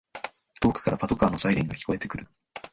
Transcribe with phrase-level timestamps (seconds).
[0.61, 2.27] 遠くからパトカーのサイレンが聞こえてくる